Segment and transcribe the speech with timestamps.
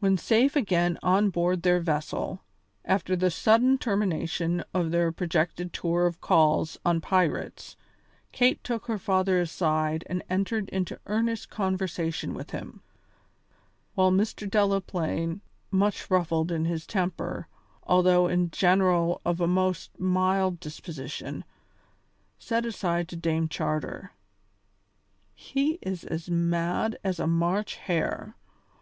[0.00, 2.40] When safe again on board their vessel,
[2.82, 7.76] after the sudden termination of their projected tour of calls on pirates,
[8.32, 12.80] Kate took her father aside and entered into earnest conversation with him,
[13.94, 14.48] while Mr.
[14.48, 17.46] Delaplaine, much ruffled in his temper,
[17.82, 21.44] although in general of a most mild disposition,
[22.38, 24.12] said aside to Dame Charter:
[25.34, 28.36] "He is as mad as a March hare.